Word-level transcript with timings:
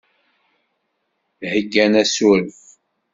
Heggan 1.51 1.93
asuref. 2.01 2.59